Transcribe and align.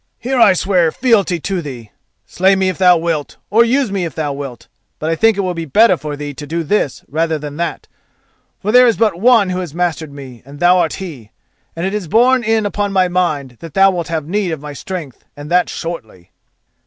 Here 0.17 0.39
I 0.39 0.53
swear 0.53 0.91
fealty 0.91 1.39
to 1.41 1.61
thee. 1.61 1.91
Slay 2.25 2.55
me 2.55 2.69
if 2.69 2.79
thou 2.79 2.97
wilt, 2.97 3.37
or 3.51 3.63
use 3.63 3.91
me 3.91 4.03
if 4.03 4.15
thou 4.15 4.33
wilt, 4.33 4.67
but 4.97 5.11
I 5.11 5.15
think 5.15 5.37
it 5.37 5.41
will 5.41 5.53
be 5.53 5.65
better 5.65 5.95
for 5.95 6.15
thee 6.15 6.33
to 6.33 6.47
do 6.47 6.63
this 6.63 7.05
rather 7.07 7.37
than 7.37 7.57
that, 7.57 7.87
for 8.59 8.71
there 8.71 8.87
is 8.87 8.97
but 8.97 9.19
one 9.21 9.51
who 9.51 9.59
has 9.59 9.75
mastered 9.75 10.11
me, 10.11 10.41
and 10.43 10.59
thou 10.59 10.79
art 10.79 10.93
he, 10.93 11.29
and 11.75 11.85
it 11.85 11.93
is 11.93 12.07
borne 12.07 12.43
in 12.43 12.65
upon 12.65 12.91
my 12.91 13.09
mind 13.09 13.57
that 13.59 13.75
thou 13.75 13.91
wilt 13.91 14.07
have 14.07 14.27
need 14.27 14.49
of 14.49 14.59
my 14.59 14.73
strength, 14.73 15.23
and 15.37 15.51
that 15.51 15.69
shortly." 15.69 16.31